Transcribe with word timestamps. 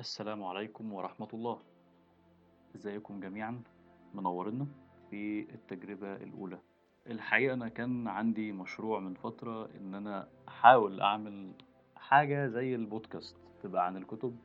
السلام 0.00 0.44
عليكم 0.44 0.92
ورحمة 0.92 1.28
الله. 1.34 1.58
إزيكم 2.76 3.20
جميعا؟ 3.20 3.62
منورنا 4.14 4.66
في 5.10 5.40
التجربة 5.54 6.16
الأولى. 6.16 6.58
الحقيقة 7.06 7.54
أنا 7.54 7.68
كان 7.68 8.08
عندي 8.08 8.52
مشروع 8.52 9.00
من 9.00 9.14
فترة 9.14 9.68
إن 9.80 9.94
أنا 9.94 10.28
أحاول 10.48 11.00
أعمل 11.00 11.52
حاجة 11.96 12.46
زي 12.46 12.74
البودكاست 12.74 13.36
تبقى 13.62 13.86
عن 13.86 13.96
الكتب 13.96 14.36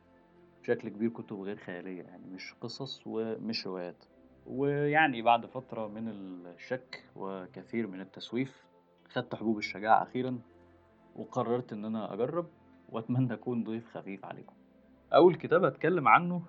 بشكل 0.62 0.88
كبير 0.88 1.08
كتب 1.10 1.40
غير 1.40 1.56
خيالية 1.56 2.02
يعني 2.02 2.26
مش 2.26 2.54
قصص 2.60 3.02
ومش 3.06 3.66
روايات. 3.66 4.04
ويعني 4.46 5.22
بعد 5.22 5.46
فترة 5.46 5.88
من 5.88 6.08
الشك 6.08 7.04
وكثير 7.16 7.86
من 7.86 8.00
التسويف 8.00 8.66
خدت 9.08 9.34
حبوب 9.34 9.58
الشجاعة 9.58 10.02
أخيرا 10.02 10.38
وقررت 11.16 11.72
إن 11.72 11.84
أنا 11.84 12.14
أجرب 12.14 12.46
وأتمنى 12.88 13.34
أكون 13.34 13.64
ضيف 13.64 13.88
خفيف 13.88 14.24
عليكم. 14.24 14.54
أول 15.14 15.34
كتاب 15.34 15.64
هتكلم 15.64 16.08
عنه 16.08 16.42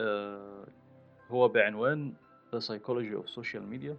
آه، 0.00 0.66
هو 1.30 1.48
بعنوان 1.48 2.14
The 2.56 2.58
Psychology 2.58 3.14
of 3.22 3.28
Social 3.40 3.62
Media 3.72 3.94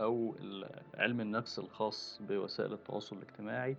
ال- 0.00 0.82
علم 0.94 1.20
النفس 1.20 1.58
الخاص 1.58 2.22
بوسائل 2.28 2.72
التواصل 2.72 3.16
الاجتماعي. 3.16 3.76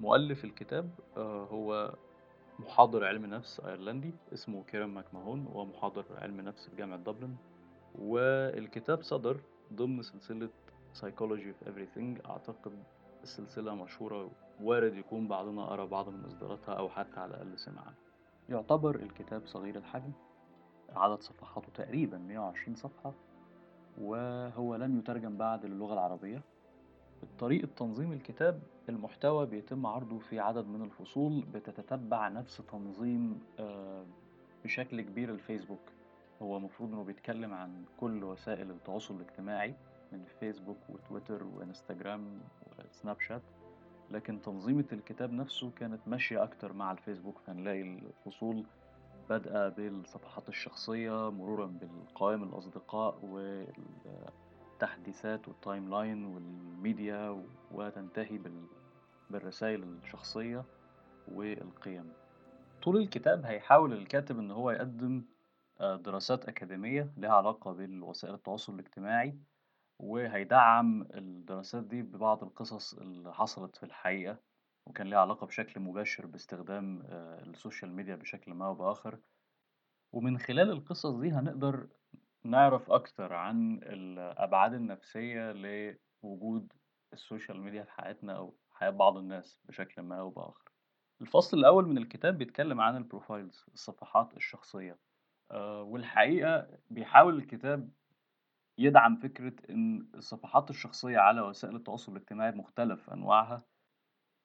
مؤلف 0.00 0.44
الكتاب 0.44 0.90
آه، 1.16 1.44
هو 1.44 1.94
محاضر 2.58 3.04
علم 3.04 3.26
نفس 3.26 3.60
أيرلندي 3.60 4.14
اسمه 4.32 4.64
كيرن 4.64 4.88
ماكماهون 4.88 5.46
هو 5.46 5.64
محاضر 5.64 6.04
علم 6.18 6.40
نفس 6.40 6.68
في 6.68 6.76
جامعة 6.76 6.98
دبلن. 6.98 7.36
والكتاب 7.98 9.02
صدر 9.02 9.40
ضمن 9.72 10.02
سلسلة 10.02 10.48
Psychology 11.00 11.52
of 11.52 11.66
Everything 11.68 12.28
أعتقد 12.30 12.72
السلسلة 13.22 13.74
مشهورة 13.74 14.30
وارد 14.62 14.94
يكون 14.96 15.28
بعضنا 15.28 15.64
قرأ 15.64 15.84
بعض 15.84 16.08
من 16.08 16.24
إصداراتها 16.24 16.74
أو 16.74 16.88
حتى 16.88 17.20
على 17.20 17.30
الأقل 17.30 17.58
سمع 17.58 17.80
عنها 17.80 17.94
يعتبر 18.50 18.96
الكتاب 18.96 19.46
صغير 19.46 19.76
الحجم 19.76 20.12
عدد 20.96 21.20
صفحاته 21.22 21.68
تقريبا 21.74 22.18
120 22.18 22.76
صفحة 22.76 23.12
وهو 23.98 24.76
لم 24.76 24.98
يترجم 24.98 25.36
بعد 25.36 25.66
للغة 25.66 25.92
العربية. 25.92 26.42
طريقة 27.38 27.68
تنظيم 27.76 28.12
الكتاب 28.12 28.62
المحتوى 28.88 29.46
بيتم 29.46 29.86
عرضه 29.86 30.18
في 30.18 30.40
عدد 30.40 30.66
من 30.66 30.82
الفصول 30.82 31.44
بتتتبع 31.54 32.28
نفس 32.28 32.56
تنظيم 32.56 33.40
آه، 33.58 34.04
بشكل 34.64 35.00
كبير 35.00 35.30
الفيسبوك. 35.30 35.92
هو 36.42 36.56
المفروض 36.56 36.92
إنه 36.92 37.04
بيتكلم 37.04 37.54
عن 37.54 37.84
كل 38.00 38.24
وسائل 38.24 38.70
التواصل 38.70 39.16
الاجتماعي 39.16 39.74
من 40.12 40.24
فيسبوك 40.40 40.78
وتويتر 40.88 41.44
وإنستجرام 41.44 42.40
وسناب 42.78 43.20
شات. 43.20 43.42
لكن 44.10 44.40
تنظيمة 44.40 44.84
الكتاب 44.92 45.32
نفسه 45.32 45.70
كانت 45.70 46.00
ماشية 46.08 46.42
أكتر 46.42 46.72
مع 46.72 46.92
الفيسبوك 46.92 47.38
فنلاقي 47.46 47.82
الفصول 47.82 48.64
بادئة 49.28 49.68
بالصفحات 49.68 50.48
الشخصية 50.48 51.30
مرورا 51.30 51.66
بالقوائم 51.66 52.42
الأصدقاء 52.42 53.18
والتحديثات 54.72 55.48
وال 55.48 55.90
timeline 55.90 56.24
والميديا 56.24 57.44
وتنتهي 57.72 58.38
بال- 58.38 58.66
بالرسائل 59.30 59.82
الشخصية 59.82 60.64
والقيم. 61.28 62.12
طول 62.82 62.96
الكتاب 62.96 63.44
هيحاول 63.44 63.92
الكاتب 63.92 64.38
إن 64.38 64.50
هو 64.50 64.70
يقدم 64.70 65.24
آه، 65.80 65.96
دراسات 65.96 66.48
أكاديمية 66.48 67.12
لها 67.16 67.30
علاقة 67.32 67.72
بالوسائل 67.72 68.34
التواصل 68.34 68.74
الاجتماعي 68.74 69.34
وهيدعم 70.02 71.02
الدراسات 71.14 71.84
دي 71.84 72.02
ببعض 72.02 72.42
القصص 72.44 72.94
اللي 72.94 73.34
حصلت 73.34 73.76
في 73.76 73.82
الحقيقة 73.82 74.38
وكان 74.86 75.06
ليها 75.06 75.18
علاقة 75.18 75.46
بشكل 75.46 75.80
مباشر 75.80 76.26
باستخدام 76.26 77.02
آه، 77.06 77.42
السوشيال 77.42 77.92
ميديا 77.92 78.16
بشكل 78.16 78.54
ما 78.54 78.66
أو 78.66 78.74
بآخر. 78.74 79.18
ومن 80.12 80.38
خلال 80.38 80.70
القصص 80.70 81.14
دي 81.16 81.30
هنقدر 81.30 81.88
نعرف 82.44 82.90
أكتر 82.90 83.32
عن 83.32 83.80
الأبعاد 83.82 84.74
النفسية 84.74 85.52
لوجود 85.52 86.72
السوشيال 87.12 87.60
ميديا 87.60 87.82
في 87.84 87.92
حياتنا 87.92 88.36
أو 88.36 88.56
حياة 88.70 88.90
بعض 88.90 89.16
الناس 89.16 89.60
بشكل 89.64 90.02
ما 90.02 90.20
أو 90.20 90.30
بآخر. 90.30 90.70
الفصل 91.20 91.58
الأول 91.58 91.88
من 91.88 91.98
الكتاب 91.98 92.38
بيتكلم 92.38 92.80
عن 92.80 92.96
البروفايلز 92.96 93.64
الصفحات 93.74 94.36
الشخصية 94.36 94.98
آه، 95.50 95.82
والحقيقة 95.82 96.68
بيحاول 96.90 97.38
الكتاب 97.38 97.90
يدعم 98.80 99.16
فكرة 99.16 99.52
إن 99.70 100.08
الصفحات 100.14 100.70
الشخصية 100.70 101.18
على 101.18 101.40
وسائل 101.40 101.76
التواصل 101.76 102.12
الاجتماعي 102.12 102.52
بمختلف 102.52 103.10
أنواعها 103.10 103.62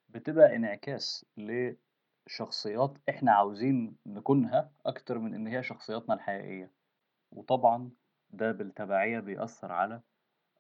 بتبقى 0.10 0.56
انعكاس 0.56 1.26
لشخصيات 2.28 2.98
إحنا 3.10 3.32
عاوزين 3.32 3.98
نكونها 4.06 4.72
أكتر 4.86 5.20
من 5.20 5.34
إن 5.34 5.48
هي 5.48 5.64
شخصياتنا 5.64 6.16
الحقيقية. 6.16 6.72
وطبعا 7.32 7.92
ده 8.30 8.52
بالتبعية 8.52 9.20
بيأثر 9.20 9.72
على 9.72 10.02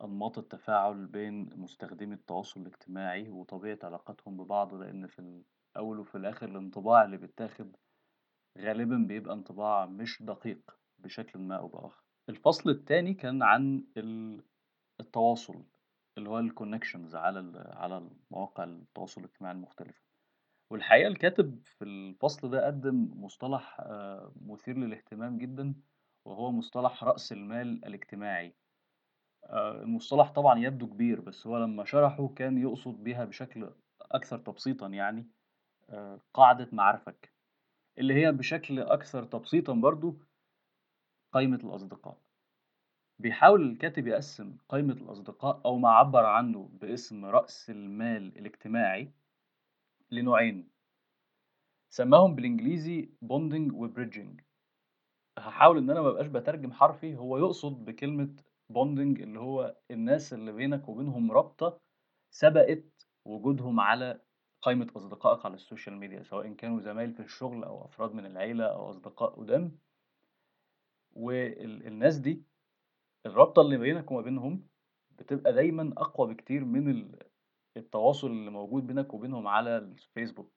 أنماط 0.03 0.37
التفاعل 0.37 1.05
بين 1.05 1.49
مستخدمي 1.59 2.15
التواصل 2.15 2.61
الاجتماعي 2.61 3.29
وطبيعة 3.29 3.79
علاقتهم 3.83 4.37
ببعض 4.37 4.73
لأن 4.73 5.07
في 5.07 5.41
الأول 5.75 5.99
وفي 5.99 6.15
الآخر 6.15 6.49
الانطباع 6.49 7.03
اللي 7.05 7.17
بيتاخد 7.17 7.75
غالبا 8.57 8.97
بيبقى 9.07 9.33
انطباع 9.33 9.85
مش 9.85 10.23
دقيق 10.23 10.77
بشكل 10.99 11.39
ما 11.39 11.55
أو 11.57 11.67
بآخر. 11.67 12.04
الفصل 12.29 12.69
التاني 12.69 13.13
كان 13.13 13.43
عن 13.43 13.83
ال- 13.97 14.43
التواصل 14.99 15.63
اللي 16.17 16.29
هو 16.29 16.39
الكونكشنز 16.39 17.15
على 17.15 17.63
على 17.75 18.09
مواقع 18.31 18.63
التواصل 18.63 19.21
الاجتماعي 19.21 19.55
المختلفة. 19.55 20.01
والحقيقة 20.71 21.07
الكاتب 21.07 21.61
في 21.65 21.83
الفصل 21.85 22.49
ده 22.49 22.65
قدم 22.65 23.23
مصطلح 23.23 23.77
آه، 23.79 24.33
مثير 24.41 24.77
للاهتمام 24.77 25.37
جدا 25.37 25.75
وهو 26.25 26.51
مصطلح 26.51 27.03
رأس 27.03 27.31
المال 27.31 27.85
الاجتماعي. 27.85 28.55
آه، 29.45 29.81
المصطلح 29.83 30.31
طبعا 30.31 30.59
يبدو 30.59 30.87
كبير 30.87 31.21
بس 31.21 31.47
هو 31.47 31.57
لما 31.57 31.85
شرحه 31.85 32.27
كان 32.27 32.57
يقصد 32.57 33.03
بيها 33.03 33.25
بشكل 33.25 33.69
أكثر 34.01 34.37
تبسيطا 34.37 34.87
يعني 34.87 35.27
آه، 35.89 36.19
قاعدة 36.33 36.69
معارفك. 36.71 37.33
اللي 37.97 38.13
هي 38.13 38.31
بشكل 38.31 38.79
أكثر 38.79 39.23
تبسيطا 39.25 39.73
برضو 39.73 40.19
قائمة 41.35 41.59
الأصدقاء. 41.63 42.17
بيحاول 43.19 43.61
الكاتب 43.61 44.07
يقسم 44.07 44.57
قائمة 44.69 44.93
الأصدقاء 44.93 45.61
أو 45.65 45.77
ما 45.77 45.89
عبر 45.89 46.25
عنه 46.25 46.69
باسم 46.73 47.25
رأس 47.25 47.69
المال 47.69 48.37
الاجتماعي 48.37 49.11
لنوعين. 50.11 50.69
سماهم 51.89 52.35
بالإنجليزي 52.35 53.09
bonding 53.21 53.73
و 53.73 53.81
bridging 53.81 54.41
هحاول 55.37 55.77
إن 55.77 55.89
أنا 55.89 56.01
مبقاش 56.01 56.27
بترجم 56.27 56.71
حرفي 56.71 57.15
هو 57.15 57.37
يقصد 57.37 57.85
بكلمة 57.85 58.35
bonding 58.69 59.21
اللي 59.21 59.39
هو 59.39 59.75
الناس 59.91 60.33
اللي 60.33 60.51
بينك 60.51 60.89
وبينهم 60.89 61.31
رابطة 61.31 61.81
سبقت 62.31 63.07
وجودهم 63.25 63.79
على 63.79 64.21
قائمة 64.61 64.87
أصدقائك 64.97 65.45
على 65.45 65.55
ال 65.55 65.61
social 65.61 65.97
media 65.97 66.23
سواء 66.23 66.53
كانوا 66.53 66.79
زمايل 66.79 67.13
في 67.13 67.19
الشغل 67.19 67.63
أو 67.63 67.85
أفراد 67.85 68.13
من 68.13 68.25
العيلة 68.25 68.65
أو 68.65 68.89
أصدقاء 68.89 69.29
قدام. 69.39 69.84
والناس 71.15 72.17
دي 72.17 72.43
الرابطة 73.25 73.61
اللي 73.61 73.77
بينك 73.77 74.11
وما 74.11 74.21
بينهم 74.21 74.67
بتبقى 75.11 75.53
دايما 75.53 75.93
أقوى 75.97 76.33
بكتير 76.33 76.65
من 76.65 76.89
ال- 76.89 77.19
التواصل 77.77 78.27
اللي 78.31 78.51
موجود 78.51 78.87
بينك 78.87 79.13
وبينهم 79.13 79.47
على 79.47 79.77
الفيسبوك 79.77 80.51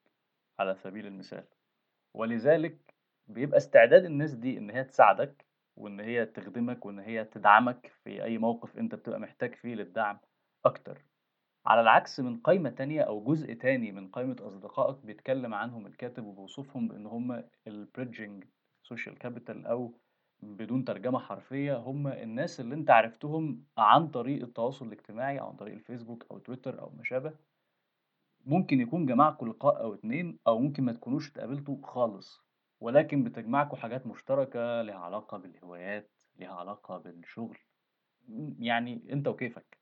على 0.59 0.75
سبيل 0.75 1.05
المثال. 1.07 1.43
ولذلك 2.13 2.93
بيبقى 3.27 3.57
استعداد 3.57 4.05
الناس 4.05 4.33
دي 4.33 4.57
إن 4.57 4.69
هي 4.69 4.83
تساعدك 4.83 5.45
وإن 5.75 5.99
هي 5.99 6.25
تخدمك 6.25 6.85
وإن 6.85 6.99
هي 6.99 7.25
تدعمك 7.25 7.91
في 8.03 8.23
أي 8.23 8.37
موقف 8.37 8.77
أنت 8.77 8.95
بتبقى 8.95 9.19
محتاج 9.19 9.55
فيه 9.55 9.75
للدعم 9.75 10.19
أكتر. 10.65 11.05
على 11.65 11.81
العكس 11.81 12.19
من 12.19 12.37
قائمة 12.39 12.69
تانية 12.69 13.01
أو 13.01 13.23
جزء 13.23 13.53
تاني 13.53 13.91
من 13.91 14.07
قائمة 14.07 14.35
أصدقائك 14.39 15.05
بيتكلم 15.05 15.53
عنهم 15.53 15.85
الكاتب 15.87 16.25
وبيوصفهم 16.25 16.87
بإن 16.87 17.05
هم 17.05 17.43
ال 17.67 17.75
bridging 17.75 18.43
social 18.83 19.17
capital 19.17 19.65
أو 19.65 19.99
بدون 20.41 20.85
ترجمة 20.85 21.19
حرفية 21.19 21.77
هم 21.77 22.07
الناس 22.07 22.59
اللي 22.59 22.75
أنت 22.75 22.89
عرفتهم 22.89 23.65
عن 23.77 24.07
طريق 24.07 24.43
التواصل 24.43 24.87
الاجتماعي 24.87 25.39
عن 25.39 25.53
طريق 25.55 25.73
الفيسبوك 25.73 26.25
أو 26.31 26.37
تويتر 26.39 26.81
أو 26.81 26.89
ما 26.89 27.03
شابه. 27.03 27.33
ممكن 28.45 28.81
يكون 28.81 29.05
جمعكوا 29.05 29.47
لقاء 29.47 29.81
أو 29.81 29.93
اتنين 29.93 30.39
أو 30.47 30.59
ممكن 30.59 30.83
ما 30.83 30.93
تكونوش 30.93 31.29
اتقابلتوا 31.29 31.77
خالص 31.83 32.41
ولكن 32.79 33.23
بتجمعكوا 33.23 33.77
حاجات 33.77 34.07
مشتركة 34.07 34.81
لها 34.81 34.95
علاقة 34.95 35.37
بالهوايات 35.37 36.11
لها 36.35 36.49
علاقة 36.53 36.97
بالشغل. 36.97 37.57
يعني 38.59 39.13
أنت 39.13 39.27
وكيفك. 39.27 39.77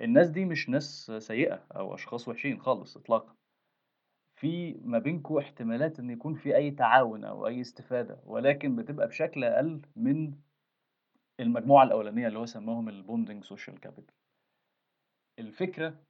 الناس 0.00 0.28
دي 0.28 0.44
مش 0.44 0.68
ناس 0.68 1.12
سيئة 1.18 1.66
أو 1.76 1.94
أشخاص 1.94 2.28
وحشين 2.28 2.60
خالص 2.60 2.96
إطلاقا. 2.96 3.36
في 4.40 4.72
ما 4.84 4.98
بينكوا 4.98 5.40
احتمالات 5.40 5.98
إن 5.98 6.10
يكون 6.10 6.34
في 6.34 6.56
أي 6.56 6.70
تعاون 6.70 7.24
أو 7.24 7.46
أي 7.46 7.60
استفادة 7.60 8.20
ولكن 8.26 8.76
بتبقى 8.76 9.08
بشكل 9.08 9.44
أقل 9.44 9.82
من 9.96 10.34
المجموعة 11.40 11.84
الأولانية 11.84 12.28
اللي 12.28 12.38
هو 12.38 12.46
سماهم 12.46 12.88
ال 12.88 12.95
bonding 12.95 13.44
social 13.44 13.80
capital 13.80 14.14
الفكرة 15.38 16.00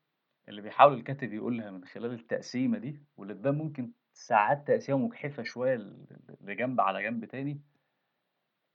اللي 0.49 0.63
بيحاول 0.63 0.95
الكاتب 0.95 1.33
يقولها 1.33 1.71
من 1.71 1.85
خلال 1.85 2.13
التقسيمة 2.13 2.79
دي 2.79 3.03
واللي 3.17 3.35
تبان 3.35 3.55
ممكن 3.55 3.93
ساعات 4.13 4.67
تأثيرها 4.67 4.99
مجحفة 4.99 5.43
شوية 5.43 5.77
ل 5.77 6.07
لجنب 6.41 6.81
على 6.81 7.03
جنب 7.03 7.25
تاني، 7.25 7.61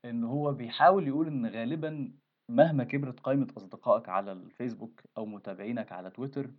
إن 0.04 0.24
هو 0.24 0.52
بيحاول 0.52 1.08
يقول 1.08 1.26
إن 1.26 1.46
غالبًا 1.46 2.12
مهما 2.48 2.84
كبرت 2.84 3.20
قايمة 3.20 3.46
أصدقائك 3.56 4.08
على 4.08 4.32
الفيسبوك 4.32 5.02
أو 5.16 5.26
متابعينك 5.26 5.92
على 5.92 6.10
تويتر 6.10 6.50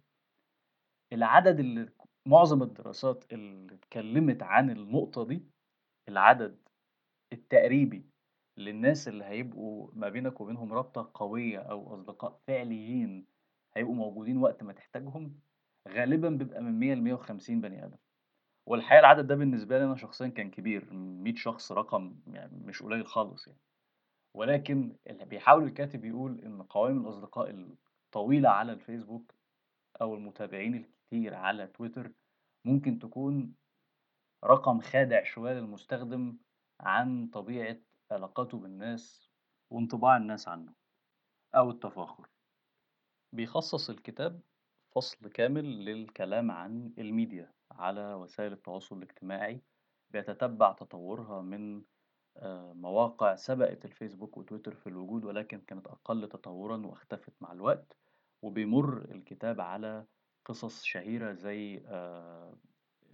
العدد 1.13 1.59
اللي 1.59 1.89
معظم 2.27 2.63
الدراسات 2.63 3.23
اللي 3.33 3.75
اتكلمت 3.75 4.43
عن 4.43 4.69
النقطة 4.69 5.25
دي، 5.25 5.43
العدد 6.09 6.59
التقريبي 7.33 8.05
للناس 8.57 9.07
اللي 9.07 9.25
هيبقوا 9.25 9.89
ما 9.93 10.09
بينك 10.09 10.41
وبينهم 10.41 10.73
رابطة 10.73 11.11
قوية 11.13 11.59
أو 11.59 11.95
أصدقاء 11.95 12.41
فعليين 12.47 13.27
هيبقوا 13.75 13.95
موجودين 13.95 14.37
وقت 14.37 14.63
ما 14.63 14.73
تحتاجهم، 14.73 15.39
غالبًا 15.89 16.29
بيبقى 16.29 16.61
من 16.63 16.79
100 16.79 16.95
ل150 16.95 17.51
بني 17.51 17.85
آدم، 17.85 17.97
والحقيقة 18.67 18.99
العدد 19.01 19.27
ده 19.27 19.35
بالنسبة 19.35 19.79
لي 19.79 19.85
أنا 19.85 19.95
شخصيًا 19.97 20.27
كان 20.29 20.51
كبير، 20.51 20.93
100 20.93 21.35
شخص 21.35 21.73
رقم 21.73 22.19
يعني 22.27 22.57
مش 22.65 22.83
قليل 22.83 23.07
خالص 23.07 23.47
يعني، 23.47 23.59
ولكن 24.35 24.97
اللي 25.07 25.25
بيحاول 25.25 25.63
الكاتب 25.63 26.05
يقول 26.05 26.41
إن 26.41 26.63
قوائم 26.63 27.01
الأصدقاء 27.01 27.51
الطويلة 28.07 28.49
على 28.49 28.73
الفيسبوك 28.73 29.33
أو 30.01 30.15
المتابعين 30.15 30.75
الكتير 31.13 31.35
على 31.35 31.67
تويتر 31.67 32.11
ممكن 32.65 32.99
تكون 32.99 33.55
رقم 34.45 34.79
خادع 34.79 35.23
شوية 35.23 35.53
للمستخدم 35.53 36.37
عن 36.79 37.27
طبيعة 37.27 37.77
علاقاته 38.11 38.57
بالناس 38.57 39.31
وانطباع 39.69 40.17
الناس 40.17 40.47
عنه 40.47 40.73
أو 41.55 41.69
التفاخر. 41.69 42.29
بيخصص 43.33 43.89
الكتاب 43.89 44.41
فصل 44.95 45.29
كامل 45.29 45.85
للكلام 45.85 46.51
عن 46.51 46.93
الميديا 46.97 47.53
على 47.71 48.13
وسائل 48.13 48.53
التواصل 48.53 48.97
الاجتماعي، 48.97 49.61
بيتتبع 50.09 50.71
تطورها 50.73 51.41
من 51.41 51.83
آآ 52.37 52.73
مواقع 52.73 53.35
سبقت 53.35 53.85
الفيسبوك 53.85 54.37
وتويتر 54.37 54.75
في 54.75 54.87
الوجود 54.87 55.25
ولكن 55.25 55.61
كانت 55.61 55.87
أقل 55.87 56.29
تطورًا 56.29 56.77
واختفت 56.87 57.33
مع 57.41 57.51
الوقت، 57.51 57.97
وبيمُر 58.41 59.11
الكتاب 59.11 59.61
على 59.61 60.05
قصص 60.47 60.83
شهيرة 60.83 61.33
زي 61.33 61.83
آآ 61.87 62.57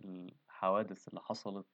الحوادث 0.06 1.08
اللي 1.08 1.22
حصلت 1.22 1.68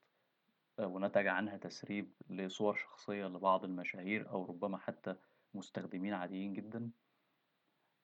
آآ 0.80 0.86
ونتج 0.86 1.28
عنها 1.28 1.58
تسريب 1.58 2.14
لصور 2.30 2.76
شخصية 2.76 3.26
لبعض 3.28 3.64
المشاهير 3.66 4.30
أو 4.30 4.46
ربما 4.46 4.78
حتى 4.78 5.16
مستخدمين 5.54 6.14
عاديين 6.14 6.54
جدًا. 6.54 6.92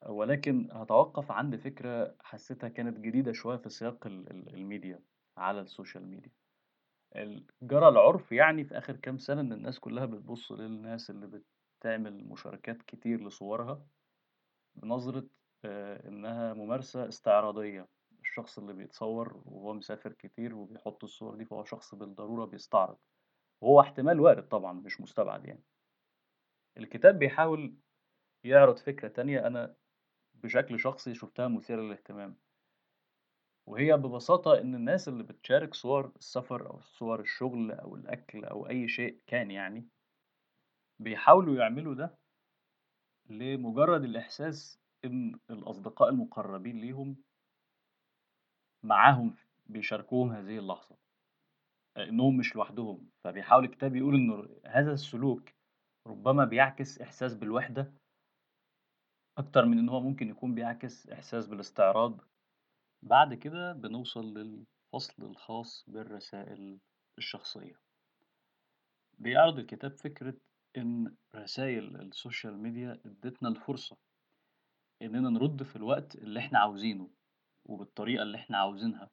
ولكن 0.05 0.71
هاتوقف 0.71 1.31
عند 1.31 1.55
فكرة 1.55 2.17
حسيتها 2.21 2.69
كانت 2.69 2.99
جديدة 2.99 3.31
شوية 3.33 3.57
في 3.57 3.69
سياق 3.69 4.07
ال 4.07 4.31
ال 4.31 4.55
الميديا 4.55 5.03
على 5.37 5.61
ال 5.61 5.68
social 5.68 6.07
media. 6.07 6.31
جرى 7.61 7.87
العُرف 7.89 8.31
يعني 8.31 8.63
في 8.65 8.77
آخر 8.77 8.95
كام 8.95 9.17
سنة 9.17 9.41
إن 9.41 9.53
الناس 9.53 9.79
كلها 9.79 10.05
بتبُص 10.05 10.51
للناس 10.51 11.09
اللي 11.09 11.43
بتعمل 11.81 12.25
مشاركات 12.25 12.81
كتير 12.81 13.27
لصورها 13.27 13.87
بنظرة 14.75 15.27
إنها 16.07 16.53
ممارسة 16.53 17.07
استعراضية، 17.07 17.87
الشخص 18.21 18.59
اللي 18.59 18.73
بيتصور 18.73 19.41
وهو 19.45 19.73
مسافر 19.73 20.13
كتير 20.13 20.55
وبيحط 20.55 21.03
الصور 21.03 21.35
دي 21.35 21.45
فهو 21.45 21.63
شخص 21.63 21.95
بالضرورة 21.95 22.45
بيستعرض، 22.45 22.97
وهو 23.61 23.81
احتمال 23.81 24.19
وارد 24.19 24.47
طبعًا 24.47 24.73
مش 24.73 25.01
مستبعد 25.01 25.45
يعني. 25.45 25.65
الكتاب 26.77 27.19
بيحاول 27.19 27.77
يعرض 28.45 28.77
فكرة 28.79 29.07
تانية 29.07 29.47
أنا 29.47 29.75
بشكل 30.33 30.79
شخصي 30.79 31.15
شُفتها 31.15 31.47
مثيرة 31.47 31.81
للاهتمام. 31.81 32.37
وهي 33.67 33.97
ببساطة 33.97 34.61
إن 34.61 34.75
الناس 34.75 35.07
اللي 35.07 35.23
بتشارك 35.23 35.73
صور 35.73 36.11
السفر 36.15 36.69
أو 36.69 36.81
صور 36.81 37.19
الشغل 37.19 37.71
أو 37.71 37.95
الأكل 37.95 38.45
أو 38.45 38.69
أي 38.69 38.87
شيء 38.87 39.21
كان 39.27 39.51
يعني، 39.51 39.89
بيحاولوا 40.99 41.55
يعملوا 41.55 41.93
ده 41.95 42.17
لمجرد 43.29 44.03
الإحساس 44.03 44.79
إن 45.05 45.39
الأصدقاء 45.49 46.09
المقربين 46.09 46.81
ليهم 46.81 47.15
معاهم 48.83 49.35
بيشاركوهم 49.65 50.31
هذه 50.31 50.57
اللحظة، 50.57 50.97
إنهم 51.97 52.37
مش 52.37 52.55
لوحدهم، 52.55 53.09
فبيحاول 53.23 53.63
الكتاب 53.63 53.95
يقول 53.95 54.15
إنه 54.15 54.49
هذا 54.65 54.93
السلوك 54.93 55.49
ربما 56.07 56.45
بيعكس 56.45 57.01
إحساس 57.01 57.33
بالوحدة 57.33 57.93
أكتر 59.37 59.65
من 59.65 59.79
إن 59.79 59.89
هو 59.89 59.99
ممكن 60.01 60.29
يكون 60.29 60.55
بيعكس 60.55 61.09
إحساس 61.09 61.47
بالاستعراض. 61.47 62.21
بعد 63.03 63.33
كده 63.33 63.73
بنوصل 63.73 64.33
للفصل 64.33 65.23
الخاص 65.23 65.85
بالرسائل 65.87 66.79
الشخصية. 67.17 67.79
بيعرض 69.19 69.59
الكتاب 69.59 69.97
فكرة 69.97 70.37
إن 70.77 71.15
رسايل 71.35 71.95
ال 72.01 72.09
social 72.09 72.57
media 72.57 73.01
ادتنا 73.05 73.49
الفرصة 73.49 73.97
إننا 75.05 75.29
نرد 75.29 75.63
في 75.63 75.75
الوقت 75.75 76.15
اللي 76.15 76.39
إحنا 76.39 76.59
عاوزينه، 76.59 77.09
وبالطريقة 77.65 78.23
اللي 78.23 78.37
إحنا 78.37 78.57
عاوزينها، 78.57 79.09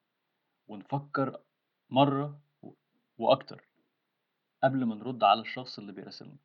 ونفكر 0.69 1.43
مرة 1.91 2.41
وأكتر 3.19 3.69
قبل 4.65 4.85
ما 4.85 4.94
نرد 4.94 5.25
على 5.25 5.41
الشخص 5.41 5.79
اللي 5.79 5.93
بيراسلنا، 5.93 6.37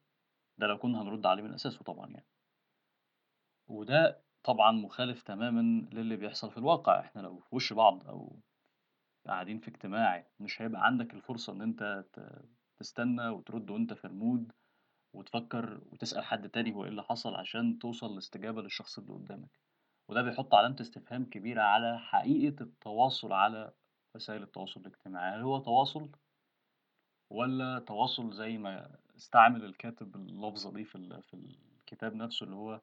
ده 0.57 0.67
لو 0.67 0.77
كنا 0.77 1.01
هنرد 1.01 1.25
عليه 1.25 1.43
من 1.43 1.53
أساسه 1.53 1.83
طبعًا 1.83 2.09
يعني. 2.09 2.27
وده 3.67 4.23
طبعًا 4.43 4.71
مخالف 4.71 5.23
تمامًا 5.23 5.87
للي 5.93 6.15
بيحصل 6.15 6.51
في 6.51 6.57
الواقع، 6.57 6.99
إحنا 6.99 7.21
لو 7.21 7.39
في 7.39 7.55
وش 7.55 7.73
بعض 7.73 8.07
أو 8.07 8.39
قاعدين 9.27 9.59
في 9.59 9.67
اجتماع 9.67 10.27
مش 10.39 10.61
هيبقى 10.61 10.85
عندك 10.85 11.13
الفرصة 11.13 11.53
إن 11.53 11.61
أنت 11.61 12.05
تستنى 12.79 13.27
وترد 13.29 13.69
وأنت 13.69 13.93
في 13.93 14.05
المود 14.05 14.51
وتفكر 15.17 15.81
وتسأل 15.91 16.23
حد 16.25 16.49
تاني 16.49 16.73
هو 16.73 16.83
إيه 16.83 16.89
اللي 16.89 17.03
حصل 17.03 17.35
عشان 17.35 17.79
توصل 17.79 18.15
لاستجابة 18.15 18.61
للشخص 18.61 18.99
اللي 18.99 19.13
قدامك، 19.13 19.59
وده 20.09 20.21
بيحط 20.21 20.55
علامة 20.55 20.75
استفهام 20.81 21.25
كبيرة 21.25 21.61
على 21.61 21.99
حقيقة 21.99 22.63
التواصل 22.63 23.33
على 23.33 23.73
وسائل 24.15 24.43
التواصل 24.43 24.81
الاجتماعي، 24.81 25.35
هل 25.37 25.41
هو 25.41 25.59
تواصل 25.59 26.11
والّا 27.29 27.79
تواصل 27.79 28.33
زي 28.33 28.57
ما 28.57 28.97
استعمل 29.17 29.65
الكاتب 29.65 30.15
اللفظة 30.15 30.73
دي 30.73 30.83
في 30.85 31.21
في 31.21 31.33
الكتاب 31.81 32.15
نفسه 32.15 32.43
اللي 32.43 32.55
هو 32.55 32.81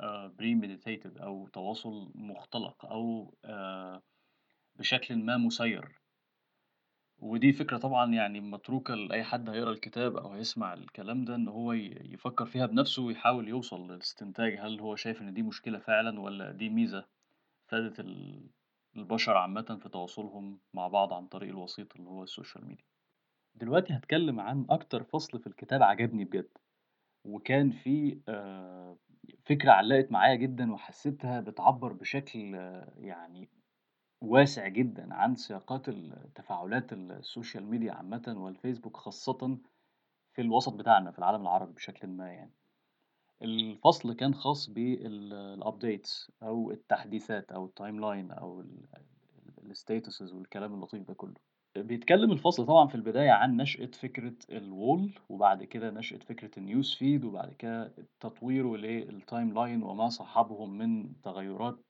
آآ 0.00 0.34
premeditated 0.42 1.22
أو 1.22 1.48
تواصل 1.48 2.12
مختلق 2.14 2.86
أو 2.86 3.34
آآ 3.44 4.02
بشكلٍ 4.76 5.16
ما 5.16 5.36
مسيّر. 5.36 6.01
ودي 7.22 7.52
فكرة 7.52 7.78
طبعًا 7.78 8.14
يعني 8.14 8.40
متروكة 8.40 8.94
لأي 8.94 9.24
حد 9.24 9.50
هيقرأ 9.50 9.70
الكتاب 9.72 10.16
أو 10.16 10.32
هيسمع 10.32 10.72
الكلام 10.74 11.24
ده 11.24 11.34
إن 11.34 11.48
هو 11.48 11.72
يفكر 11.72 12.46
فيها 12.46 12.66
بنفسه 12.66 13.02
ويحاول 13.02 13.48
يوصل 13.48 13.86
لاستنتاج 13.92 14.54
هل 14.60 14.80
هو 14.80 14.96
شايف 14.96 15.22
إن 15.22 15.34
دي 15.34 15.42
مشكلة 15.42 15.78
فعلًا 15.78 16.20
والّا 16.20 16.52
دي 16.52 16.68
ميزة 16.68 17.06
فادت 17.68 18.00
ال 18.00 18.50
البشر 18.96 19.36
عامةً 19.36 19.78
في 19.82 19.88
تواصلهم 19.88 20.60
مع 20.74 20.88
بعض 20.88 21.12
عن 21.12 21.26
طريق 21.28 21.50
الوسيط 21.50 21.96
اللي 21.96 22.08
هو 22.10 22.22
ال 22.22 22.28
social 22.28 22.66
media. 22.66 22.86
دلوقتي 23.54 23.92
هاتكلم 23.92 24.40
عن 24.40 24.66
أكتر 24.70 25.04
فصل 25.04 25.40
في 25.40 25.46
الكتاب 25.46 25.82
عجبني 25.82 26.24
بجد، 26.24 26.48
وكان 27.24 27.70
فيه 27.70 28.20
آآ 28.28 28.98
فكرة 29.46 29.72
علّقت 29.72 30.12
معايا 30.12 30.34
جدًا 30.36 30.72
وحسيتها 30.72 31.40
بتعبّر 31.40 31.92
بشكل 31.92 32.40
يعني 32.98 33.50
واسع 34.22 34.68
جدًا 34.68 35.14
عن 35.14 35.34
سياقات 35.36 35.88
ال 35.88 36.32
تفاعلات 36.34 36.92
ال 36.92 37.03
social 37.03 37.66
media 37.66 37.92
عامةً 37.92 38.34
والفيسبوك 38.38 38.96
خاصةً 38.96 39.58
في 40.34 40.42
الوسط 40.42 40.74
بتاعنا 40.74 41.10
في 41.10 41.18
العالم 41.18 41.42
العربي 41.42 41.72
بشكلٍ 41.72 42.08
ما 42.08 42.28
يعني. 42.32 42.52
الفصل 43.42 44.14
كان 44.16 44.34
خاص 44.34 44.70
بال 44.70 45.60
ال 45.62 45.71
updates 45.71 46.30
أو 46.42 46.70
التحديثات 46.70 47.52
أو 47.52 47.68
ال 47.68 47.76
timeline 47.76 48.38
أو 48.38 48.60
ال 48.60 48.86
والكلام 50.34 50.74
اللطيف 50.74 51.02
ده 51.08 51.14
كله. 51.14 51.34
بيتكلم 51.76 52.32
الفصل 52.32 52.66
طبعًا 52.66 52.86
في 52.88 52.94
البداية 52.94 53.30
عن 53.30 53.56
نشأة 53.56 53.86
فكرة 53.86 54.34
ال 54.52 54.66
wall 54.66 55.20
وبعد 55.28 55.64
كده 55.64 55.90
نشأة 55.90 56.18
فكرة 56.18 56.50
ال 56.60 56.68
news 56.68 56.98
feed 56.98 57.24
وبعد 57.24 57.52
كده 57.54 57.94
تطويره 58.20 58.76
للtimeline 58.76 59.82
وما 59.84 60.08
صاحبه 60.08 60.66
من 60.66 61.20
تغيرات 61.22 61.80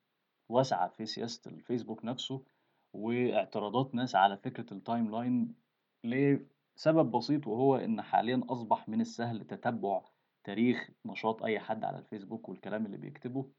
واسعة 0.52 0.88
في 0.88 1.06
سياسة 1.06 1.50
الفيسبوك 1.50 2.04
نفسه، 2.04 2.44
واعتراضات 2.92 3.94
ناس 3.94 4.14
على 4.16 4.36
فكرة 4.36 4.66
الtimeline 4.78 5.52
لسبب 6.04 7.10
بسيط 7.10 7.46
وهو 7.46 7.76
إن 7.76 8.02
حاليًا 8.02 8.40
أصبح 8.50 8.88
من 8.88 9.00
السهل 9.00 9.44
تتبع 9.46 10.02
تاريخ 10.44 10.90
نشاط 11.06 11.42
أي 11.42 11.60
حد 11.60 11.84
على 11.84 11.98
الفيسبوك 11.98 12.48
والكلام 12.48 12.86
اللي 12.86 12.96
بيكتبه، 12.96 13.50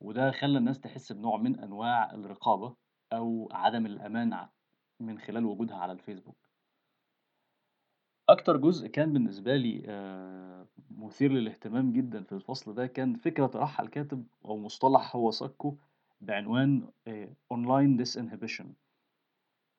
وده 0.00 0.30
خلّى 0.30 0.58
الناس 0.58 0.80
تحس 0.80 1.12
بنوع 1.12 1.36
من 1.36 1.60
أنواع 1.60 2.10
الرقابة 2.14 2.76
أو 3.12 3.48
عدم 3.52 3.86
الأمان 3.86 4.48
من 5.00 5.18
خلال 5.18 5.44
وجودها 5.44 5.76
على 5.76 5.92
الفيسبوك. 5.92 6.50
أكتر 8.28 8.56
جزء 8.56 8.86
كان 8.88 9.12
بالنسبة 9.12 9.56
لي 9.56 9.82
آآ 9.88 10.66
مثير 10.90 11.32
للاهتمام 11.32 11.92
جدًا 11.92 12.22
في 12.22 12.32
الفصل 12.32 12.74
ده 12.74 12.86
كان 12.86 13.14
فكرة 13.14 13.46
طرحها 13.46 13.84
الكاتب 13.86 14.26
أو 14.44 14.56
مصطلح 14.56 15.16
هو 15.16 15.30
سَكّه 15.30 15.76
بعنوان 16.20 16.88
آآ 17.08 17.34
online 17.54 17.98
disinhibition 18.02 18.66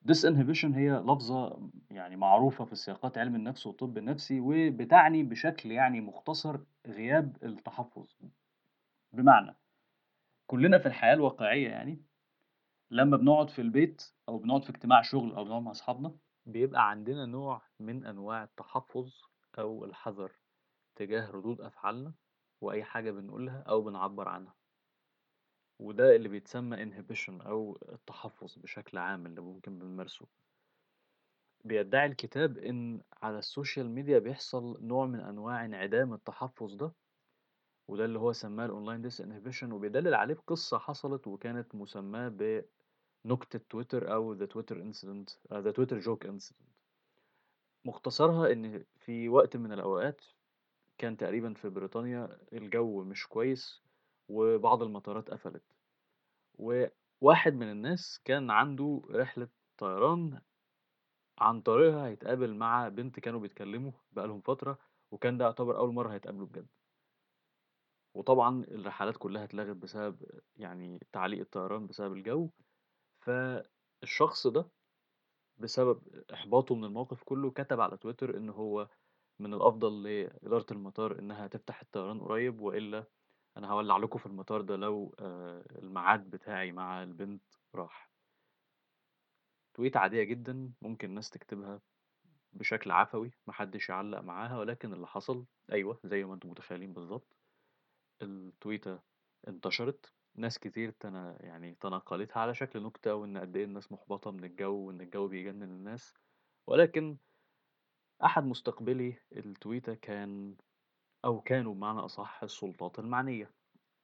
disinhibition 0.08 0.74
هي 0.74 0.90
لفظة 0.92 1.70
يعني 1.90 2.16
معروفة 2.16 2.64
في 2.64 2.76
سياقات 2.76 3.18
علم 3.18 3.34
النفس 3.34 3.66
والطب 3.66 3.98
النفسي، 3.98 4.40
وبتعني 4.40 5.22
بشكل 5.22 5.70
يعني 5.72 6.00
مختصر 6.00 6.60
غياب 6.86 7.36
التحفُّظ، 7.42 8.12
بمعنى 9.12 9.56
كلّنا 10.46 10.78
في 10.78 10.86
الحياة 10.86 11.14
الواقعية 11.14 11.68
يعني 11.70 12.02
لمّا 12.90 13.16
بنقعد 13.16 13.50
في 13.50 13.62
البيت 13.62 14.12
أو 14.28 14.38
بنقعد 14.38 14.64
في 14.64 14.70
اجتماع 14.70 15.02
شغل 15.02 15.32
أو 15.34 15.44
بنقعد 15.44 15.62
مع 15.62 15.70
أصحابنا، 15.70 16.16
بيبقى 16.46 16.90
عندنا 16.90 17.26
نوع 17.26 17.62
من 17.80 18.06
أنواع 18.06 18.44
التحفُّظ 18.44 19.12
أو 19.58 19.84
الحذر 19.84 20.32
تجاه 20.96 21.30
ردود 21.30 21.60
أفعالنا 21.60 22.14
وأي 22.62 22.84
حاجة 22.84 23.10
بنقولها 23.10 23.62
أو 23.68 23.82
بنعبّر 23.82 24.28
عنها. 24.28 24.54
وده 25.82 26.16
اللي 26.16 26.28
بيتسمى 26.28 26.76
inhibition 26.76 27.46
أو 27.46 27.78
التحفُّظ 27.92 28.58
بشكل 28.58 28.98
عام 28.98 29.26
اللي 29.26 29.40
ممكن 29.40 29.78
بنمارسه. 29.78 30.26
بيدعي 31.64 32.06
الكتاب 32.06 32.58
إن 32.58 33.00
على 33.22 33.38
ال 33.38 33.45
social 33.45 33.90
media 33.90 34.18
بيحصل 34.18 34.78
نوع 34.86 35.06
من 35.06 35.20
أنواع 35.20 35.64
انعدام 35.64 36.12
التحفُّظ 36.14 36.74
ده، 36.74 36.92
وده 37.88 38.04
اللي 38.04 38.18
هو 38.18 38.32
سمّاه 38.32 38.68
ال 38.68 38.74
online 38.74 39.10
disinhibition 39.12 39.72
وبيدلِّل 39.72 40.14
عليه 40.14 40.34
بقصة 40.34 40.78
حصلت 40.78 41.26
وكانت 41.26 41.74
مسمّاة 41.74 42.28
بنكتة 43.24 43.58
تويتر 43.70 44.14
أو 44.14 44.38
the 44.38 44.48
Twitter 44.48 44.76
incident 44.76 45.36
آآ 45.52 45.62
the 45.62 45.74
Twitter 45.74 46.04
joke 46.04 46.28
incident. 46.28 46.72
مختصرها 47.84 48.52
إن 48.52 48.84
في 48.96 49.28
وقت 49.28 49.56
من 49.56 49.72
الأوقات 49.72 50.20
كان 50.98 51.16
تقريبًا 51.16 51.54
في 51.54 51.68
بريطانيا 51.68 52.38
الجو 52.52 53.04
مش 53.04 53.26
كويس 53.28 53.82
وبعض 54.28 54.82
المطارات 54.82 55.30
قفلت. 55.30 55.71
وواحد 56.62 57.54
من 57.54 57.70
الناس 57.70 58.20
كان 58.24 58.50
عنده 58.50 59.02
رحلة 59.10 59.48
طيران 59.78 60.40
عن 61.38 61.60
طريقها 61.62 62.06
هيتقابل 62.06 62.54
مع 62.54 62.88
بنت 62.88 63.20
كانوا 63.20 63.40
بيتكلموا 63.40 63.92
بقى 64.12 64.26
لهم 64.26 64.40
فترة، 64.40 64.78
وكان 65.10 65.38
ده 65.38 65.44
يعتبر 65.44 65.78
أول 65.78 65.94
مرّة 65.94 66.14
هيتقابلوا 66.14 66.46
بجد. 66.46 66.68
وطبعًا 68.14 68.64
الرحلات 68.64 69.16
كلّها 69.16 69.44
اتلغت 69.44 69.76
بسبب 69.76 70.40
يعني 70.56 71.06
تعليق 71.12 71.40
الطيران 71.40 71.86
بسبب 71.86 72.12
الجو، 72.12 72.50
فالشخص 73.26 74.46
ده 74.46 74.70
بسبب 75.58 76.24
إحباطه 76.34 76.74
من 76.74 76.84
الموقف 76.84 77.22
كلّه 77.22 77.50
كتب 77.50 77.80
على 77.80 77.96
تويتر 77.96 78.36
إن 78.36 78.50
هو 78.50 78.88
من 79.40 79.54
الأفضل 79.54 80.02
لإدارة 80.02 80.66
المطار 80.72 81.18
إنها 81.18 81.46
تفتح 81.46 81.80
الطيران 81.82 82.20
قريب، 82.20 82.60
وإلا 82.60 83.06
أنا 83.56 83.70
هاولّع 83.70 83.96
لكم 83.96 84.18
في 84.18 84.26
المطار 84.26 84.60
ده 84.60 84.76
لو 84.76 85.14
آآ 85.20 85.64
الميعاد 85.78 86.30
بتاعي 86.30 86.72
مع 86.72 87.02
البنت 87.02 87.42
راح. 87.74 88.10
تويتة 89.74 90.00
عادية 90.00 90.22
جدًا 90.24 90.72
ممكن 90.82 91.08
الناس 91.10 91.30
تكتبها 91.30 91.80
بشكل 92.52 92.90
عفوي، 92.90 93.32
ما 93.46 93.52
حدش 93.52 93.88
يعلّق 93.88 94.20
معاها، 94.20 94.58
ولكن 94.58 94.92
اللي 94.92 95.06
حصل 95.06 95.46
أيوه 95.72 96.00
زي 96.04 96.24
ما 96.24 96.34
أنتم 96.34 96.50
متخيلين 96.50 96.92
بالضبط، 96.92 97.36
التويتة 98.22 99.00
انتشرت، 99.48 100.12
ناس 100.36 100.58
كتير 100.58 100.90
تنا 100.90 101.38
يعني 101.42 101.74
تناقلتها 101.80 102.40
على 102.40 102.54
شكل 102.54 102.82
نكتة، 102.82 103.14
وإن 103.14 103.38
قد 103.38 103.56
إيه 103.56 103.64
الناس 103.64 103.92
محبطة 103.92 104.30
من 104.30 104.44
الجو، 104.44 104.76
وإن 104.88 105.00
الجو 105.00 105.28
بيجنن 105.28 105.62
الناس، 105.62 106.14
ولكن 106.68 107.18
أحد 108.24 108.44
مستقبلي 108.44 109.18
التويتة 109.36 109.94
كان 109.94 110.56
أو 111.24 111.40
كانوا 111.40 111.74
بمعنى 111.74 111.98
أصح 112.00 112.42
السلطات 112.42 112.98
المعنية، 112.98 113.50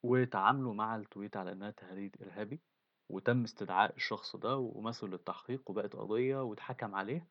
وتعاملوا 0.04 0.74
مع 0.74 0.96
التويتة 0.96 1.40
على 1.40 1.52
إنها 1.52 1.70
تهديد 1.70 2.16
إرهابي، 2.22 2.62
وتم 3.10 3.42
استدعاء 3.44 3.96
الشخص 3.96 4.36
ده 4.36 4.56
ومثله 4.56 5.10
للتحقيق 5.10 5.70
وبقت 5.70 5.96
قضية 5.96 6.42
واتحكم 6.42 6.94
عليه، 6.94 7.28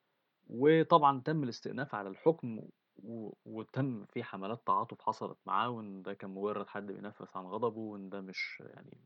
وطبعًا 0.47 1.21
تم 1.21 1.43
الاستئناف 1.43 1.95
على 1.95 2.09
الحكم 2.09 2.59
و 3.03 3.31
وتم 3.45 4.05
في 4.05 4.23
حملات 4.23 4.67
تعاطف 4.67 5.01
حصلت 5.01 5.37
معاه، 5.45 5.69
وإن 5.69 6.03
ده 6.03 6.13
كان 6.13 6.29
مجرد 6.29 6.67
حد 6.67 6.85
بينفّس 6.91 7.37
عن 7.37 7.45
غضبه، 7.45 7.79
وإن 7.79 8.09
ده 8.09 8.21
مش 8.21 8.63
يعني 8.65 9.01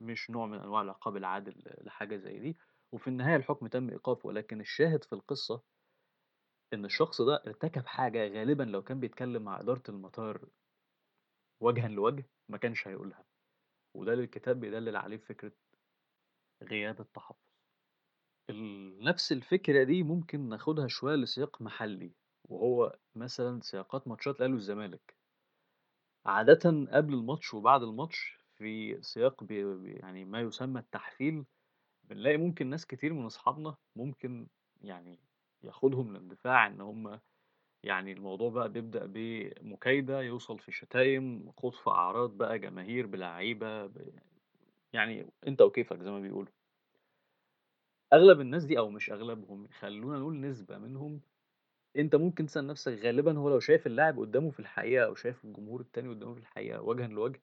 مش 0.00 0.30
نوع 0.30 0.46
من 0.46 0.58
أنواع 0.58 0.82
العقاب 0.82 1.16
العادل 1.16 1.62
لحاجة 1.84 2.16
زي 2.16 2.38
دي، 2.38 2.58
وفي 2.92 3.08
النهاية 3.08 3.36
الحكم 3.36 3.66
تم 3.66 3.90
إيقافه، 3.90 4.26
ولكن 4.28 4.60
الشاهد 4.60 5.04
في 5.04 5.12
القصة 5.12 5.62
إن 6.72 6.84
الشخص 6.84 7.22
ده 7.22 7.42
ارتكب 7.46 7.86
حاجة 7.86 8.28
غالبًا 8.28 8.62
لو 8.62 8.82
كان 8.82 9.00
بيتكلم 9.00 9.42
مع 9.42 9.60
إدارة 9.60 9.82
المطار 9.88 10.48
وجهًا 11.60 11.88
لوجه 11.88 12.24
ما 12.48 12.58
كانش 12.58 12.88
هيقولها، 12.88 13.24
وده 13.96 14.12
اللي 14.12 14.24
الكتاب 14.24 14.60
بيدلل 14.60 14.96
عليه 14.96 15.16
بفكرة 15.16 15.52
غياب 16.62 17.00
التحفظ. 17.00 17.36
ال 18.50 18.98
نفس 19.04 19.32
الفكرة 19.32 19.82
دي 19.84 20.02
ممكن 20.02 20.48
ناخدها 20.48 20.88
شوية 20.88 21.14
لسياق 21.16 21.62
محلي، 21.62 22.12
وهو 22.48 22.96
مثلًا 23.14 23.60
سياقات 23.60 24.08
ماتشات 24.08 24.36
الأهلي 24.36 24.52
والزمالك. 24.54 25.16
عادةً 26.26 26.86
قبل 26.92 27.14
الماتش 27.14 27.54
وبعد 27.54 27.82
الماتش 27.82 28.38
في 28.58 29.02
سياق 29.02 29.44
بي 29.44 29.90
يعني 29.92 30.24
ما 30.24 30.40
يسمى 30.40 30.80
التحفيل، 30.80 31.44
بنلاقي 32.04 32.36
ممكن 32.36 32.66
ناس 32.70 32.86
كتير 32.86 33.12
من 33.14 33.26
أصحابنا 33.26 33.76
ممكن 33.96 34.48
يعني 34.82 35.20
ياخدهم 35.64 36.10
الاندفاع 36.10 36.66
إن 36.66 36.80
هم 36.80 37.20
يعني 37.84 38.12
الموضوع 38.12 38.50
بقى 38.50 38.68
بيبدأ 38.72 39.06
بمكايدة 39.06 40.20
يوصل 40.22 40.58
في 40.58 40.72
شتايم، 40.72 41.46
في 41.76 41.90
أعراض 41.90 42.30
بقى 42.38 42.58
جماهير 42.58 43.06
بلعيبة 43.06 43.86
ب 43.86 44.20
يعني 44.94 45.30
أنت 45.48 45.62
وكيفك 45.62 46.00
زي 46.02 46.10
ما 46.10 46.20
بيقولوا. 46.20 46.52
أغلب 48.12 48.40
الناس 48.40 48.64
دي 48.64 48.78
أو 48.78 48.90
مش 48.90 49.10
أغلبهم، 49.10 49.68
خلّونا 49.68 50.18
نقول 50.18 50.40
نسبة 50.40 50.78
منهم، 50.78 51.20
أنت 51.98 52.16
ممكن 52.16 52.46
تسأل 52.46 52.68
نفسك 52.68 52.92
غالبًا 52.92 53.38
هو 53.38 53.50
لو 53.50 53.60
شايف 53.60 53.88
اللاعب 53.88 54.20
قدّامه 54.20 54.50
في 54.50 54.60
الحقيقة 54.60 55.04
أو 55.06 55.14
شايف 55.14 55.44
الجمهور 55.44 55.82
التاني 55.82 56.08
قدّامه 56.10 56.34
في 56.34 56.40
الحقيقة 56.40 56.82
وجهًا 56.82 57.08
لوجه، 57.08 57.42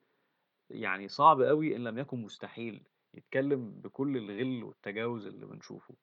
يعني 0.70 1.08
صعب 1.08 1.40
أوي 1.40 1.76
إن 1.76 1.84
لم 1.84 1.98
يكن 1.98 2.22
مستحيل 2.22 2.88
يتكلم 3.14 3.72
بكل 3.80 4.16
الغِل 4.16 4.64
والتجاوز 4.64 5.26
اللي 5.26 5.46
بنشوفه. 5.46 5.96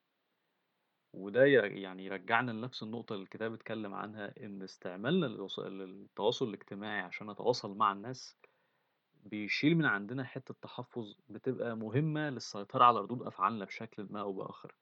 وده 1.18 1.46
يعني 1.46 2.06
يرجّعنا 2.06 2.52
لنفس 2.52 2.84
النقطة 2.84 3.14
اللي 3.14 3.24
الكتاب 3.24 3.54
اتكلم 3.54 3.94
عنها، 3.94 4.34
إن 4.46 4.62
استعمالنا 4.64 5.26
للتواصل 5.70 6.50
الاجتماعي 6.50 7.02
عشان 7.02 7.32
نتواصل 7.32 7.78
مع 7.78 7.92
الناس، 7.92 8.38
بيشيل 9.26 9.76
من 9.78 9.86
عندنا 9.86 10.24
حتّة 10.26 10.56
تحفُّظ 10.62 11.16
بتبقى 11.30 11.78
مهمة 11.78 12.30
للسيطرة 12.30 12.86
على 12.86 13.00
ردود 13.02 13.24
أفعالنا 13.24 13.66
بشكلٍ 13.66 14.08
ما 14.12 14.22
أو 14.22 14.34
بآخر. 14.34 14.76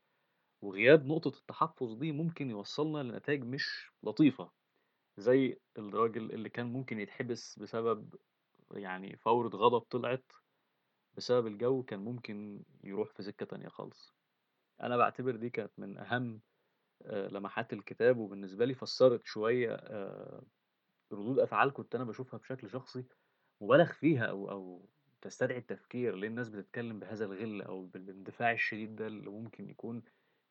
وغياب 0.62 1.06
نقطة 1.08 1.40
التحفُّظ 1.40 1.94
دي 1.96 2.14
ممكن 2.14 2.52
يوصّلنا 2.52 3.04
لنتايج 3.04 3.44
مش 3.44 3.92
لطيفة، 4.04 4.52
زي 5.18 5.60
الراجل 5.80 6.32
اللي 6.34 6.50
كان 6.50 6.68
ممكن 6.74 7.00
يتحبس 7.02 7.60
بسبب 7.60 8.16
يعني 8.72 9.18
فورة 9.18 9.50
غضب 9.50 9.82
طلعت 9.82 10.34
بسبب 11.18 11.48
الجو، 11.48 11.84
كان 11.84 12.02
ممكن 12.02 12.64
يروح 12.86 13.10
في 13.14 13.24
سكة 13.24 13.48
تانية 13.48 13.70
خالص. 13.70 14.15
أنا 14.82 14.98
باعتبر 14.98 15.36
دي 15.36 15.50
كانت 15.50 15.72
من 15.80 15.98
أهم 15.98 16.42
آآ 17.04 17.30
لمحات 17.30 17.74
الكتاب، 17.74 18.18
وبالنسبة 18.18 18.66
لي 18.66 18.74
فسّرت 18.76 19.26
شوية 19.26 19.74
آآ 19.76 20.44
ردود 21.14 21.40
أفعال 21.40 21.74
كنت 21.74 21.96
أنا 21.96 22.04
باشوفها 22.04 22.40
بشكل 22.40 22.70
شخصي 22.72 23.06
مُبالغ 23.62 23.94
فيها 23.94 24.26
أو 24.26 24.52
أو 24.52 24.90
تستدعي 25.22 25.58
التفكير، 25.60 26.16
ليه 26.16 26.30
الناس 26.30 26.50
بتتكلم 26.50 27.00
بهذا 27.00 27.26
الغِل 27.26 27.62
أو 27.62 27.86
بالاندفاع 27.88 28.52
الشديد 28.54 28.96
ده 28.96 29.08
اللي 29.08 29.30
ممكن 29.32 29.70
يكون 29.70 30.04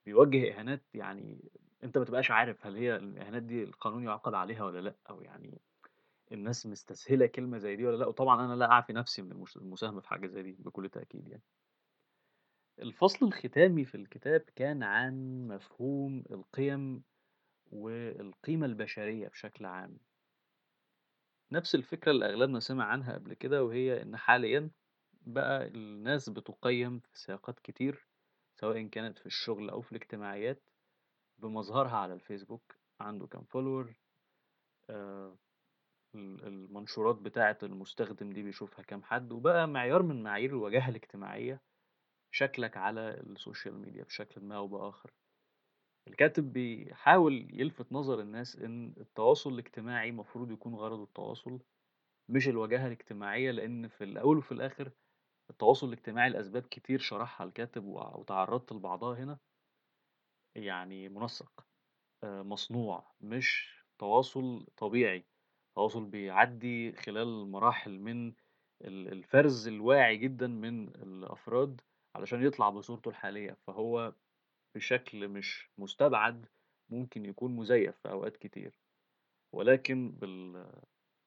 بيوجّه 0.07 0.53
إهانات 0.59 0.87
يعني 0.95 1.53
أنت 1.85 1.99
ما 1.99 2.05
تبقاش 2.05 2.31
عارف 2.31 2.67
هل 2.67 2.77
هي 2.77 2.97
الإهانات 2.97 3.45
دي 3.45 3.65
القانون 3.65 4.05
يُعاقب 4.05 4.35
عليها 4.35 4.65
والّا 4.65 4.81
لأ، 4.81 4.97
أو 5.11 5.23
يعني 5.23 5.63
الناس 6.33 6.67
مستسهلة 6.67 7.27
كلمة 7.27 7.59
زي 7.59 7.77
دي 7.77 7.87
والّا 7.87 7.97
لأ، 7.99 8.07
وطبعًا 8.09 8.45
أنا 8.47 8.55
لا 8.57 8.73
أعفي 8.73 8.93
نفسي 8.93 9.23
من 9.23 9.33
المساهمة 9.57 10.01
في 10.01 10.09
حاجة 10.09 10.27
زي 10.27 10.43
دي 10.43 10.53
بكل 10.61 10.89
تأكيد 10.91 11.29
يعني. 11.29 11.43
الفصل 12.79 13.27
الختامي 13.27 13.85
في 13.85 13.95
الكتاب 13.95 14.41
كان 14.57 14.83
عن 14.83 15.49
مفهوم 15.49 16.25
القِيَم 16.31 17.05
والقيمة 17.73 18.67
البشرية 18.67 19.29
بشكل 19.29 19.67
عام. 19.67 19.99
نفس 21.53 21.75
الفكرة 21.75 22.11
اللي 22.13 22.27
أغلبنا 22.27 22.61
سمع 22.61 22.85
عنها 22.85 23.15
قبل 23.15 23.35
كده، 23.35 23.65
وهي 23.65 24.03
إن 24.03 24.17
حاليًا 24.17 24.71
بقى 25.23 25.67
الناس 25.67 26.29
بتُقيّم 26.29 27.01
في 27.01 27.19
سياقات 27.19 27.61
كتير، 27.61 28.09
سواء 28.61 28.83
كانت 28.87 29.19
في 29.19 29.27
الشغل 29.27 29.71
أو 29.71 29.81
في 29.81 29.93
الاجتماعيات، 29.93 30.63
بمظهرها 31.39 31.97
على 31.97 32.15
الفيسبوك، 32.15 32.77
عنده 33.01 33.27
كام 33.27 33.45
آآ 34.91 35.37
ال 36.15 36.47
المنشورات 36.47 37.17
بتاعة 37.17 37.59
المستخدم 37.63 38.31
دي 38.31 38.43
بيشوفها 38.43 38.83
كام 38.85 39.03
حد، 39.05 39.33
وبقى 39.33 39.69
معيار 39.69 40.03
من 40.03 40.23
معايير 40.23 40.51
الوجاهة 40.51 40.89
الاجتماعية 40.91 41.63
شكلك 42.35 42.77
على 42.77 43.11
ال 43.11 43.20
social 43.20 43.79
media 43.79 44.05
بشكلٍ 44.05 44.41
ما 44.45 44.57
أو 44.57 44.69
بآخر. 44.69 45.11
الكاتب 46.09 46.53
بيحاول 46.53 47.49
يلفت 47.61 47.93
نظر 47.93 48.21
الناس 48.21 48.57
إن 48.57 48.95
التواصل 49.01 49.55
الاجتماعي 49.55 50.09
المفروض 50.11 50.51
يكون 50.51 50.75
غرضه 50.75 51.05
التواصل، 51.05 51.61
مش 52.31 52.49
الوجاهة 52.49 52.87
الاجتماعية، 52.87 53.51
لإن 53.51 53.89
في 53.89 54.05
الأول 54.05 54.39
وفي 54.39 54.53
الآخر 54.53 54.93
التواصل 55.51 55.89
الاجتماعي 55.89 56.31
لأسباب 56.31 56.63
كتير 56.63 56.99
شرحها 57.01 57.47
الكاتب 57.47 57.85
وتعرّضت 57.87 58.73
لبعضها 58.73 59.19
هنا، 59.25 59.39
يعني 60.57 61.09
منسق 61.09 61.67
آآ 62.25 62.43
مصنوع 62.43 63.15
مش 63.21 63.79
تواصل 63.99 64.67
طبيعي، 64.79 65.27
تواصل 65.77 66.07
بيعدّي 66.07 66.93
خلال 66.93 67.49
مراحل 67.51 68.01
من 68.01 68.29
ال 68.85 69.09
الفَرْز 69.13 69.69
الواعي 69.69 70.17
جدًا 70.17 70.47
من 70.47 70.89
الأفراد 70.89 71.81
علشان 72.17 72.43
يطلع 72.47 72.71
بصورته 72.71 73.09
الحالية، 73.09 73.59
فهو 73.67 74.15
بشكل 74.77 75.29
مش 75.29 75.71
مستبعد 75.79 76.49
ممكن 76.91 77.27
يكون 77.27 77.57
مزيف 77.57 77.99
في 78.03 78.11
أوقات 78.11 78.37
كتير، 78.37 78.81
ولكن 79.55 80.13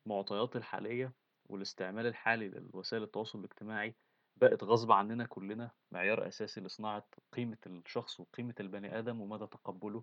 بالمعطيات 0.06 0.56
الحالية 0.56 1.14
والاستعمال 1.50 2.06
الحالي 2.08 2.50
لوسائل 2.50 3.04
التواصل 3.04 3.40
الاجتماعي، 3.40 3.96
بقت 4.42 4.64
غصب 4.64 4.92
عننا 4.92 5.26
كلنا 5.26 5.72
معيار 5.92 6.28
أساسي 6.28 6.62
لصناعة 6.62 7.08
قيمة 7.34 7.58
الشخص 7.68 8.20
وقيمة 8.20 8.56
البني 8.60 9.00
آدم 9.00 9.22
ومدى 9.22 9.48
تقبُّله 9.48 10.02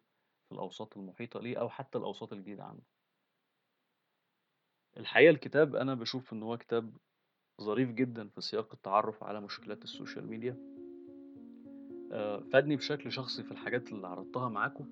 في 0.48 0.52
الأوساط 0.54 0.96
المحيطة 0.96 1.40
ليه 1.40 1.60
أو 1.60 1.68
حتى 1.68 1.98
الأوساط 1.98 2.32
الجديدة 2.32 2.64
عنه. 2.64 2.82
الحقيقة 4.96 5.30
الكتاب 5.30 5.76
أنا 5.76 5.94
باشوف 5.94 6.32
إن 6.32 6.42
هو 6.42 6.58
كتاب 6.58 6.96
ظريف 7.62 7.90
جدًا 7.92 8.28
في 8.28 8.40
سياق 8.40 8.72
التعرُّف 8.74 9.24
على 9.24 9.40
مشكلات 9.40 9.84
ال 9.84 9.90
social 9.90 10.28
media. 10.28 10.73
آآ 12.12 12.40
فادني 12.40 12.76
بشكل 12.76 13.12
شخصي 13.12 13.42
في 13.42 13.52
الحاجات 13.52 13.92
اللي 13.92 14.06
عرضتها 14.06 14.48
معاكم. 14.48 14.84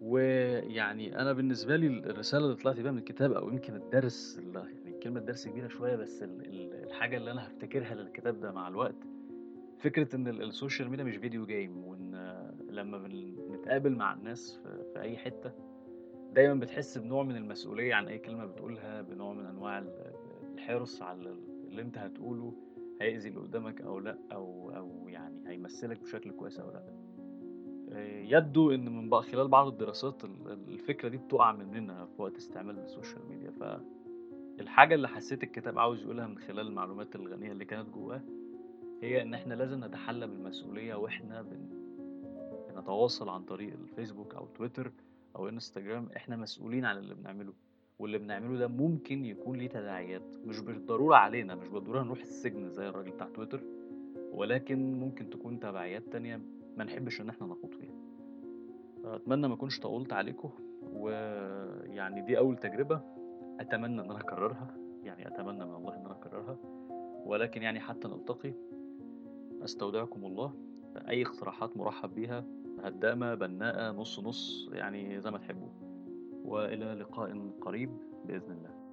ويعني 0.00 1.20
أنا 1.20 1.32
بالنسبة 1.32 1.76
لي 1.76 1.86
ال 1.86 2.10
الرسالة 2.10 2.44
اللي 2.44 2.56
طلعت 2.56 2.80
بيها 2.80 2.92
من 2.92 2.98
الكتاب 2.98 3.32
أو 3.32 3.48
يمكن 3.48 3.74
الدرس 3.76 4.38
ال 4.38 4.54
يعني 4.54 4.98
كلمة 5.02 5.20
درس 5.20 5.48
كبيرة 5.48 5.68
شوية 5.68 5.96
بس 5.96 6.22
ال 6.22 6.40
ال 6.46 6.84
الحاجة 6.84 7.16
اللي 7.16 7.30
أنا 7.30 7.46
هافتكرها 7.46 7.94
للكتاب 7.94 8.40
ده 8.40 8.52
مع 8.52 8.68
الوقت، 8.68 9.06
فكرة 9.78 10.16
إن 10.16 10.28
ال 10.28 10.42
ال 10.42 10.49
social 10.49 10.90
media 10.90 11.04
مش 11.04 11.16
video 11.16 11.46
game 11.46 11.86
وإن 11.86 12.14
لمّا 12.70 12.98
بنتقابل 13.48 13.96
مع 13.96 14.14
الناس 14.14 14.60
في 14.92 15.00
أي 15.00 15.16
حتة، 15.16 15.52
دايمًا 16.32 16.54
بتحس 16.54 16.98
بنوع 16.98 17.22
من 17.22 17.36
المسؤولية 17.36 17.94
عن 17.94 18.08
أي 18.08 18.18
كلمة 18.18 18.46
بتقولها، 18.46 19.02
بنوع 19.02 19.32
من 19.32 19.46
أنواع 19.46 19.78
ال 19.78 20.14
الحرص 20.54 21.02
على 21.02 21.20
ال 21.20 21.38
اللي 21.68 21.82
أنت 21.82 21.98
هتقوله 21.98 22.54
هيأذي 23.00 23.28
اللي 23.28 23.40
قدامك 23.40 23.80
أو 23.80 23.98
لأ، 23.98 24.18
أو 24.32 24.70
أو 24.70 25.08
يعني 25.08 25.33
هيمثّلك 25.54 26.00
بشكل 26.00 26.30
كويس 26.30 26.58
أو 26.58 26.70
لأ. 26.70 26.82
آآ 27.92 28.22
يبدو 28.22 28.70
إن 28.70 28.96
من 28.96 29.10
بع 29.10 29.20
خلال 29.20 29.48
بعض 29.48 29.66
الدراسات 29.66 30.24
ال 30.24 30.30
ال 30.46 30.68
الفكرة 30.68 31.08
دي 31.08 31.16
بتُقع 31.16 31.52
مننا 31.52 32.06
في 32.06 32.22
وقت 32.22 32.36
استعمال 32.36 32.78
السوشيال 32.78 33.28
ميديا، 33.28 33.50
فالحاجة 34.58 34.94
اللي 34.94 35.08
حسيت 35.08 35.42
الكتاب 35.42 35.78
عاوز 35.78 36.02
يقولها 36.02 36.26
من 36.26 36.38
خلال 36.38 36.66
المعلومات 36.66 37.16
الغنية 37.16 37.52
اللي 37.52 37.64
كانت 37.64 37.88
جواه، 37.88 38.20
هي 39.02 39.22
إن 39.22 39.34
إحنا 39.34 39.54
لازم 39.54 39.84
نتحلى 39.84 40.26
بالمسؤولية 40.26 40.94
وإحنا 40.94 41.42
بن 41.42 41.84
بنتواصل 42.74 43.28
عن 43.28 43.42
طريق 43.42 43.72
الفيسبوك 43.72 44.34
أو 44.34 44.46
تويتر 44.46 44.92
أو 45.36 45.48
إنستجرام، 45.48 46.08
إحنا 46.16 46.36
مسؤولين 46.36 46.84
عن 46.84 46.98
اللي 46.98 47.14
بنعمله، 47.14 47.52
واللي 47.98 48.18
بنعمله 48.18 48.58
ده 48.58 48.68
ممكن 48.68 49.24
يكون 49.24 49.58
ليه 49.58 49.68
تداعيات، 49.68 50.36
مش 50.44 50.60
بالضرورة 50.60 51.16
علينا، 51.16 51.54
مش 51.54 51.68
بالضرورة 51.68 52.02
نروح 52.02 52.20
السجن 52.20 52.70
زي 52.70 52.88
الراجل 52.88 53.10
بتاع 53.10 53.28
تويتر، 53.28 53.60
ولكن 54.34 54.92
ممكن 54.98 55.30
تكون 55.30 55.60
تبعيات 55.60 56.02
تانية 56.12 56.40
ما 56.76 56.84
نحبش 56.84 57.20
إن 57.20 57.28
إحنا 57.28 57.46
نخوض 57.46 57.74
فيها. 57.74 57.94
أتمنى 59.04 59.48
ما 59.48 59.54
أكونش 59.54 59.80
طوّلت 59.80 60.12
عليكم، 60.12 60.50
ويعني 60.92 62.20
دي 62.20 62.38
أول 62.38 62.56
تجربة، 62.56 63.00
أتمنى 63.60 64.00
إن 64.00 64.10
أنا 64.10 64.20
أكررها، 64.20 64.76
يعني 65.02 65.26
أتمنى 65.28 65.64
من 65.64 65.74
الله 65.74 65.94
إن 65.94 66.00
أنا 66.06 66.12
أكررها، 66.12 66.56
ولكن 67.26 67.62
يعني 67.62 67.80
حتى 67.80 68.08
نلتقي، 68.08 68.54
أستودعكم 69.64 70.24
الله، 70.24 70.54
أي 71.08 71.22
اقتراحات 71.22 71.76
مُرحّب 71.76 72.14
بيها، 72.14 72.44
هدّامة، 72.82 73.34
بنّاءة، 73.34 73.92
نُص، 73.92 74.20
نُص، 74.20 74.70
يعني 74.72 75.20
زي 75.20 75.30
ما 75.30 75.38
تحبوا، 75.38 75.68
وإلى 76.44 76.94
لقاء 76.94 77.50
قريب 77.60 77.90
بإذن 78.24 78.52
الله. 78.52 78.83